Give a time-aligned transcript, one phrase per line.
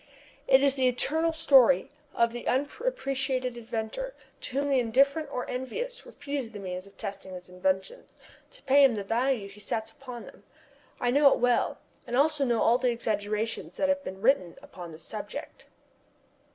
[0.47, 6.07] It is the eternal story of the unappreciated inventor, to whom the indifferent or envious
[6.07, 8.09] refuse the means of testing his inventions,
[8.49, 10.41] to pay him the value he sets upon them.
[10.99, 11.77] I know it well
[12.07, 15.67] and also know all the exaggeration that has been written upon this subject.